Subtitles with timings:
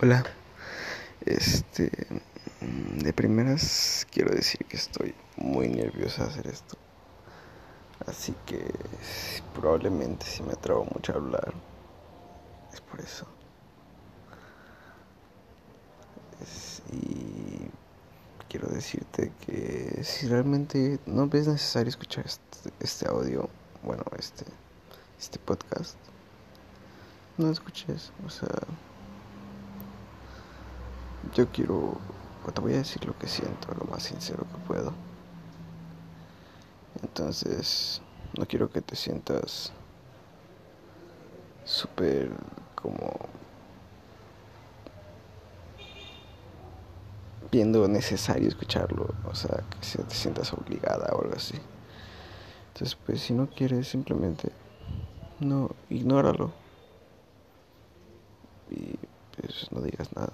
[0.00, 0.22] Hola.
[1.26, 1.90] Este.
[2.60, 6.76] De primeras quiero decir que estoy muy nervioso de hacer esto.
[8.06, 8.64] Así que
[9.56, 11.52] probablemente si me atrevo mucho a hablar.
[12.72, 13.26] Es por eso.
[16.92, 17.68] y
[18.48, 23.50] quiero decirte que si realmente no ves necesario escuchar este, este audio,
[23.82, 24.44] bueno, este,
[25.18, 25.96] este podcast,
[27.36, 28.12] no escuches.
[28.24, 28.48] O sea
[31.38, 31.96] yo quiero,
[32.52, 34.92] te voy a decir lo que siento, lo más sincero que puedo.
[37.00, 38.02] Entonces,
[38.36, 39.72] no quiero que te sientas
[41.64, 42.32] súper
[42.74, 43.12] como
[47.52, 51.54] viendo necesario escucharlo, o sea, que te sientas obligada o algo así.
[52.72, 54.50] Entonces, pues si no quieres, simplemente
[55.38, 56.50] no, ignóralo.
[58.72, 58.98] Y
[59.36, 60.32] pues no digas nada.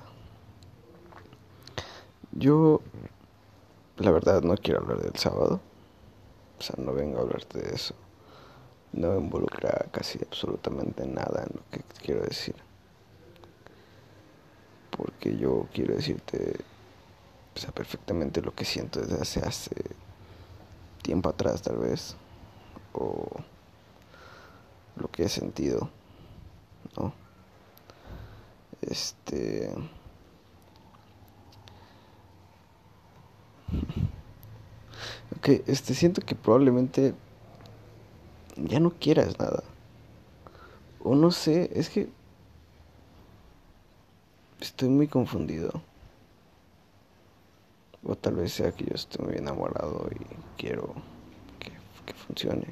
[2.37, 2.81] Yo,
[3.97, 5.61] la verdad, no quiero hablar del sábado.
[6.59, 7.95] O sea, no vengo a hablarte de eso.
[8.93, 12.55] No involucra casi absolutamente nada en lo que quiero decir.
[14.91, 16.59] Porque yo quiero decirte
[17.55, 19.77] o sea, perfectamente lo que siento desde hace, hace
[21.03, 22.17] tiempo atrás, tal vez.
[22.93, 23.29] O
[24.97, 25.89] lo que he sentido.
[26.97, 27.13] ¿No?
[28.83, 29.73] Este.
[35.45, 37.13] Ok, este, siento que probablemente
[38.57, 39.63] ya no quieras nada.
[41.03, 42.09] O no sé, es que
[44.59, 45.83] estoy muy confundido.
[48.05, 50.25] O tal vez sea que yo estoy muy enamorado y
[50.57, 50.95] quiero
[51.59, 51.73] que,
[52.07, 52.69] que funcione.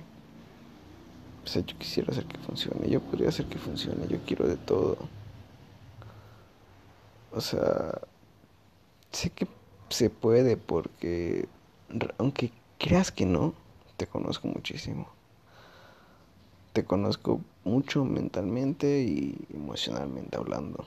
[1.45, 2.89] O sea, yo quisiera hacer que funcione.
[2.89, 4.09] Yo podría hacer que funcione.
[4.09, 4.97] Yo quiero de todo.
[7.33, 8.01] O sea,
[9.11, 9.47] sé que
[9.91, 11.47] se puede porque
[12.17, 12.51] aunque
[12.83, 13.55] creas que no,
[13.97, 15.07] te conozco muchísimo.
[16.73, 20.85] Te conozco mucho mentalmente y emocionalmente hablando.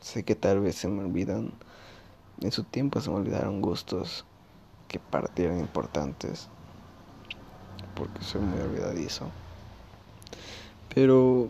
[0.00, 1.50] Sé que tal vez se me olvidan,
[2.40, 4.24] en su tiempo se me olvidaron gustos
[4.86, 6.46] que partieron importantes,
[7.96, 9.28] porque soy muy olvidadizo.
[10.94, 11.48] Pero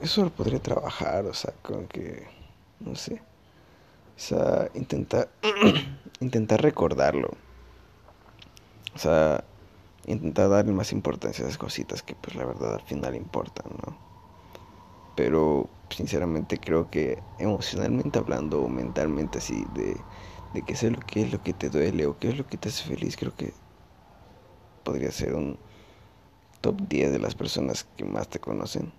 [0.00, 2.26] eso lo podría trabajar, o sea, con que,
[2.80, 3.22] no sé,
[4.16, 5.28] o sea, intentar,
[6.20, 7.43] intentar recordarlo
[8.94, 9.44] o sea,
[10.06, 13.96] intentar darle más importancia a esas cositas que pues la verdad al final importan, ¿no?
[15.16, 19.96] Pero sinceramente creo que emocionalmente hablando o mentalmente así de,
[20.52, 22.56] de que sé lo que es lo que te duele o qué es lo que
[22.56, 23.52] te hace feliz, creo que
[24.82, 25.58] podría ser un
[26.60, 28.92] top 10 de las personas que más te conocen.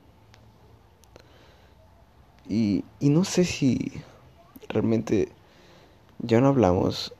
[2.47, 3.91] Y, y no sé si
[4.69, 5.29] realmente
[6.19, 7.13] ya no hablamos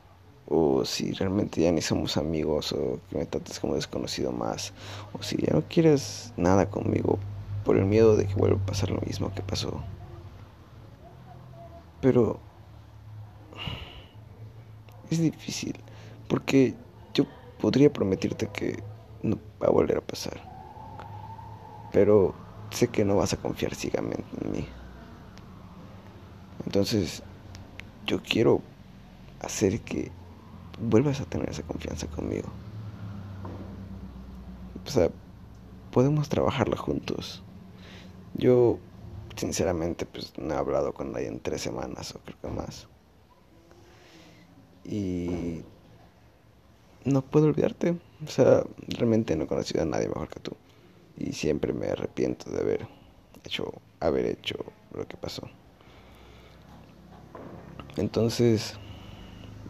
[0.47, 4.73] o si realmente ya ni somos amigos o que me trates como desconocido más
[5.13, 7.17] o si ya no quieres nada conmigo
[7.63, 9.83] por el miedo de que vuelva a pasar lo mismo que pasó.
[12.01, 12.39] Pero
[15.09, 15.75] es difícil
[16.27, 16.75] porque
[17.13, 17.25] yo
[17.59, 18.83] podría prometirte que
[19.23, 20.39] no va a volver a pasar.
[21.91, 22.35] Pero
[22.69, 24.67] sé que no vas a confiar ciegamente en mí.
[26.65, 27.23] Entonces,
[28.05, 28.61] yo quiero
[29.41, 30.11] hacer que
[30.79, 32.49] vuelvas a tener esa confianza conmigo.
[34.85, 35.09] O sea,
[35.91, 37.43] podemos trabajarla juntos.
[38.35, 38.79] Yo,
[39.35, 42.87] sinceramente, pues no he hablado con nadie en tres semanas o creo que más.
[44.83, 45.61] Y
[47.05, 47.97] no puedo olvidarte.
[48.25, 50.51] O sea, realmente no he conocido a nadie mejor que tú.
[51.17, 52.87] Y siempre me arrepiento de haber
[53.43, 54.57] hecho, haber hecho
[54.93, 55.49] lo que pasó.
[57.97, 58.77] Entonces,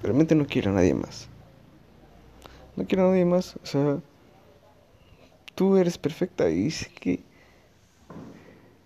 [0.05, 1.27] Realmente no quiero a nadie más.
[2.75, 3.55] No quiero a nadie más.
[3.63, 3.97] O sea,
[5.55, 6.69] tú eres perfecta y
[7.01, 7.23] que...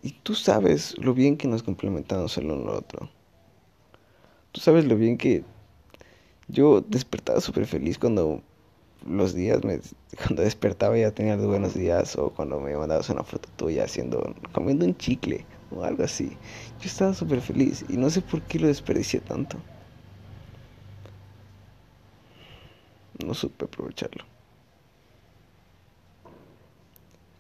[0.02, 3.10] Y tú sabes lo bien que nos complementamos el uno al otro.
[4.54, 5.44] Tú sabes lo bien que
[6.48, 8.42] yo despertaba súper feliz cuando
[9.06, 9.82] los días, me,
[10.26, 14.34] cuando despertaba ya tenía los buenos días o cuando me mandabas una foto tuya haciendo,
[14.54, 16.38] comiendo un chicle o algo así.
[16.80, 19.58] Yo estaba súper feliz y no sé por qué lo desperdicié tanto.
[23.26, 24.24] No supe aprovecharlo.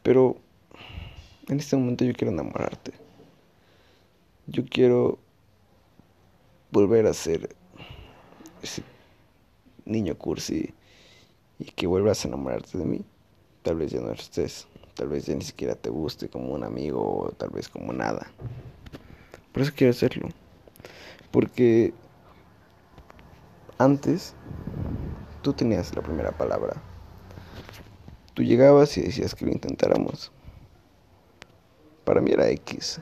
[0.03, 0.37] Pero
[1.47, 2.93] en este momento yo quiero enamorarte.
[4.47, 5.19] Yo quiero
[6.71, 7.55] volver a ser
[8.61, 8.83] ese
[9.85, 10.73] niño cursi
[11.59, 13.05] y que vuelvas a enamorarte de mí.
[13.63, 17.25] Tal vez ya no estés, tal vez ya ni siquiera te guste como un amigo
[17.25, 18.31] o tal vez como nada.
[19.51, 20.29] Por eso quiero hacerlo.
[21.31, 21.93] Porque
[23.77, 24.33] antes
[25.41, 26.81] tú tenías la primera palabra.
[28.33, 30.31] Tú llegabas y decías que lo intentáramos.
[32.03, 33.01] Para mí era X,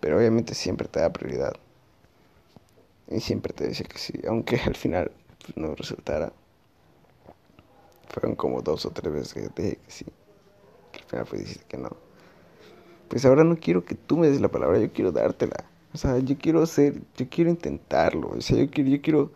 [0.00, 1.54] pero obviamente siempre te da prioridad.
[3.08, 6.32] Y siempre te decía que sí, aunque al final pues, no resultara.
[8.08, 10.06] Fueron como dos o tres veces que te dije que sí.
[10.94, 11.90] Al final fue dijiste que no.
[13.08, 15.64] Pues ahora no quiero que tú me des la palabra, yo quiero dártela.
[15.92, 18.30] O sea, yo quiero hacer, yo quiero intentarlo.
[18.30, 19.32] O sea, yo quiero, yo quiero,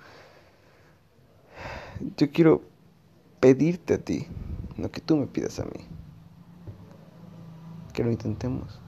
[2.17, 2.63] yo quiero
[3.41, 4.27] pedirte a ti,
[4.77, 5.87] no que tú me pidas a mí.
[7.93, 8.81] Que lo intentemos.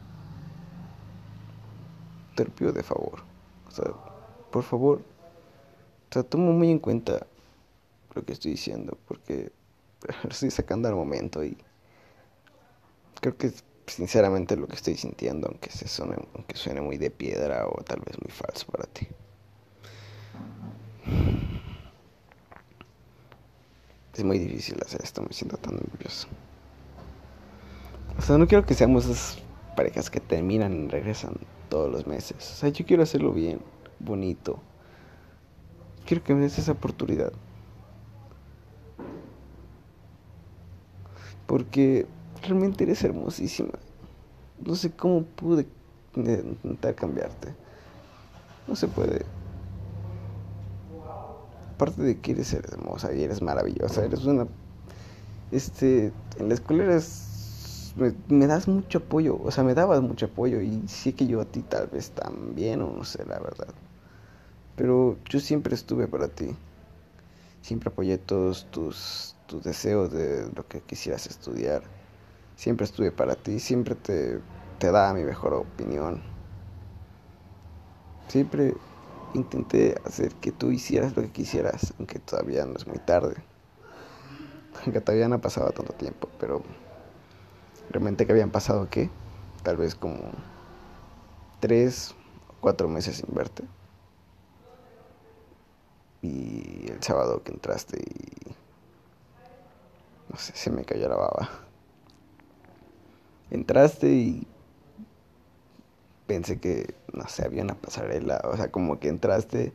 [2.37, 3.23] Te lo pido de favor.
[3.69, 3.93] O sea,
[4.51, 5.01] por favor.
[6.11, 7.27] O sea, tomo muy en cuenta
[8.15, 9.53] lo que estoy diciendo, porque
[10.23, 11.57] lo estoy sacando al momento y
[13.21, 17.11] creo que es sinceramente lo que estoy sintiendo, aunque, se suene, aunque suene muy de
[17.11, 19.09] piedra o tal vez muy falso para ti.
[24.15, 26.29] Es muy difícil hacer esto, me siento tan nervioso.
[28.19, 29.39] O sea, no quiero que seamos esas
[29.75, 31.37] parejas que terminan y regresan
[31.71, 32.37] todos los meses.
[32.37, 33.61] O sea, yo quiero hacerlo bien,
[33.99, 34.59] bonito.
[36.05, 37.33] Quiero que me des esa oportunidad.
[41.47, 42.07] Porque
[42.43, 43.79] realmente eres hermosísima.
[44.65, 45.67] No sé cómo pude
[46.15, 47.55] intentar cambiarte.
[48.69, 49.25] No se puede.
[51.75, 54.47] Aparte de que eres hermosa y eres maravillosa, eres una...
[55.51, 57.95] Este, en la escuela eres...
[58.29, 61.45] Me, das mucho apoyo, o sea, me dabas mucho apoyo y sé que yo a
[61.45, 63.69] ti tal vez también, o no sé, la verdad.
[64.77, 66.57] Pero yo siempre estuve para ti.
[67.61, 71.83] Siempre apoyé todos tus, tus deseos de lo que quisieras estudiar
[72.57, 74.39] siempre estuve para ti, siempre te,
[74.79, 76.23] te daba mi mejor opinión.
[78.29, 78.75] Siempre
[79.35, 83.37] intenté hacer que tú hicieras lo que quisieras, aunque todavía no es muy tarde.
[84.83, 86.63] Aunque todavía no ha pasado tanto tiempo, pero
[87.91, 89.11] realmente que habían pasado qué?
[89.63, 90.19] Tal vez como
[91.61, 92.15] tres
[92.49, 93.65] o cuatro meses sin verte.
[96.23, 98.53] Y el sábado que entraste y
[100.31, 101.51] no sé, se me cayó la baba
[103.53, 104.47] entraste y
[106.33, 109.75] pensé que, no sé, había una pasarela, o sea, como que entraste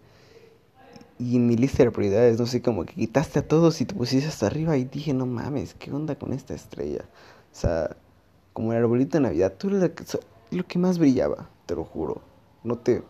[1.20, 3.94] y en mi lista de prioridades, no sé, como que quitaste a todos y te
[3.94, 7.06] pusiste hasta arriba y dije, no mames, ¿qué onda con esta estrella?
[7.54, 7.96] O sea,
[8.54, 9.92] como el arbolito de Navidad, tú eres
[10.50, 12.22] lo que más brillaba, te lo juro.
[12.64, 13.04] No te,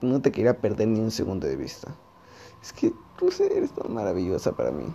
[0.00, 1.92] no te quería perder ni un segundo de vista.
[2.62, 4.86] Es que, tú sé, eres tan maravillosa para mí.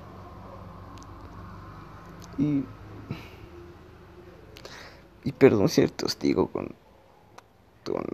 [2.37, 2.63] Y
[5.25, 6.75] y perdón si eres testigo con,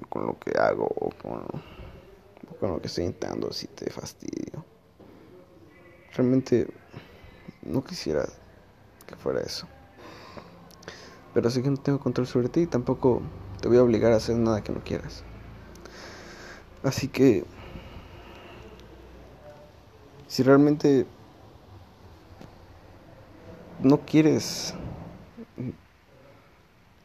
[0.09, 1.45] con, lo que hago o con,
[2.59, 4.65] con lo que estoy intentando si te fastidio.
[6.13, 6.67] Realmente
[7.61, 8.25] no quisiera
[9.07, 9.67] que fuera eso.
[11.33, 13.21] Pero sé que no tengo control sobre ti y tampoco
[13.61, 15.23] te voy a obligar a hacer nada que no quieras.
[16.83, 17.45] Así que
[20.27, 21.05] si realmente
[23.81, 24.73] no quieres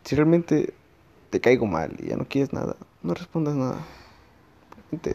[0.04, 0.74] si realmente
[1.34, 3.84] te caigo mal y ya no quieres nada, no respondas nada.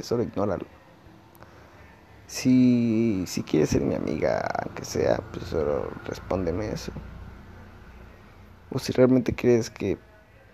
[0.02, 0.66] Solo ignóralo.
[2.28, 6.92] Si, si quieres ser mi amiga, aunque sea, pues solo respóndeme eso.
[8.70, 9.98] O si realmente crees que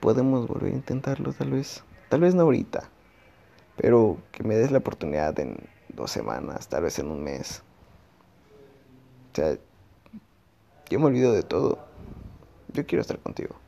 [0.01, 1.83] podemos volver a intentarlo, tal vez.
[2.09, 2.87] Tal vez no ahorita.
[3.75, 5.57] Pero que me des la oportunidad en
[5.89, 7.63] dos semanas, tal vez en un mes.
[9.31, 9.57] O sea,
[10.91, 11.79] yo me olvido de todo.
[12.71, 13.64] Yo quiero estar contigo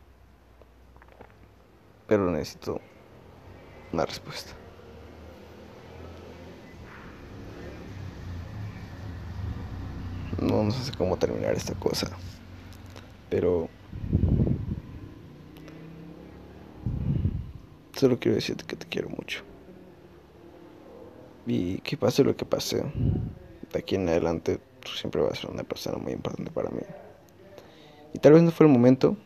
[2.07, 2.79] pero necesito
[3.91, 4.53] una respuesta.
[10.41, 12.09] No, sé cómo terminar esta cosa,
[13.29, 13.69] pero
[17.93, 19.43] solo quiero decirte que te quiero mucho.
[21.47, 22.83] Y que pase lo que pase,
[23.73, 26.81] de aquí en adelante tú siempre vas a ser una persona muy importante para mí.
[28.13, 29.17] Y tal vez no fue el momento,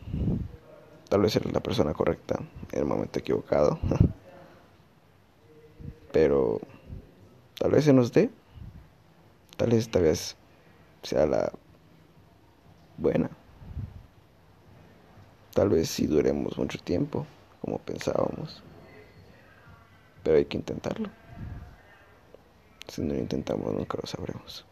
[1.12, 2.40] Tal vez eres la persona correcta
[2.72, 3.78] en el momento equivocado.
[6.10, 6.58] Pero
[7.58, 8.30] tal vez se nos dé.
[9.58, 10.36] Tal vez esta vez
[11.02, 11.52] sea la
[12.96, 13.28] buena.
[15.52, 17.26] Tal vez sí duremos mucho tiempo,
[17.60, 18.62] como pensábamos.
[20.22, 21.10] Pero hay que intentarlo.
[22.88, 24.64] Si no lo intentamos, nunca lo sabremos.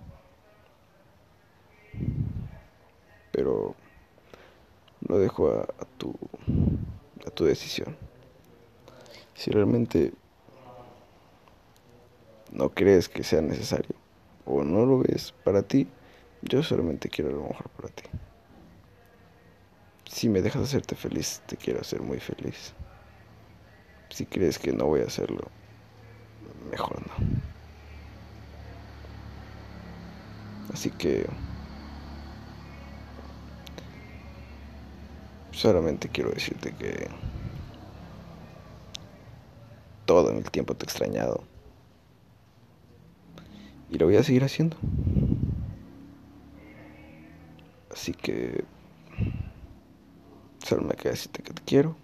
[3.31, 3.75] Pero
[5.11, 5.67] lo dejo a,
[5.99, 6.15] tu,
[7.27, 7.97] a tu decisión.
[9.35, 10.13] Si realmente
[12.53, 13.97] no crees que sea necesario
[14.45, 15.89] o no lo ves para ti,
[16.43, 18.05] yo solamente quiero lo mejor para ti.
[20.09, 22.73] Si me dejas hacerte feliz, te quiero hacer muy feliz.
[24.11, 25.49] Si crees que no voy a hacerlo,
[26.71, 27.15] mejor no.
[30.73, 31.27] Así que
[35.61, 37.09] solamente quiero decirte que
[40.07, 41.45] todo el tiempo te he extrañado.
[43.91, 44.79] Y lo voy a seguir haciendo.
[47.93, 48.65] Así que
[50.67, 51.95] solo me queda decirte que te quiero.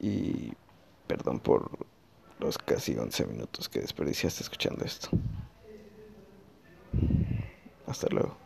[0.00, 0.52] Y
[1.06, 1.70] perdón por
[2.38, 5.10] los casi 11 minutos que desperdiciaste escuchando esto.
[7.86, 8.45] Hasta luego.